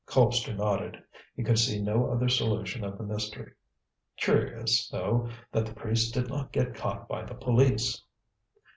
Colpster 0.07 0.57
nodded. 0.57 0.99
He 1.35 1.43
could 1.43 1.59
see 1.59 1.79
no 1.79 2.09
other 2.11 2.27
solution 2.27 2.83
of 2.83 2.97
the 2.97 3.03
mystery. 3.03 3.51
"Curious, 4.17 4.89
though, 4.89 5.29
that 5.51 5.67
the 5.67 5.75
priest 5.75 6.15
did 6.15 6.27
not 6.27 6.51
get 6.51 6.73
caught 6.73 7.07
by 7.07 7.23
the 7.23 7.35
police." 7.35 8.01